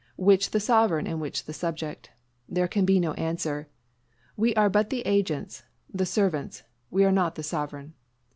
[0.17, 2.09] which the sovereign and which the subject?
[2.49, 3.67] There can be no answer.
[4.35, 5.61] We are but the agents
[5.93, 6.63] the servants.
[6.89, 7.93] We are not the sovereign.